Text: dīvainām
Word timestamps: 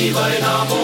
dīvainām 0.00 0.79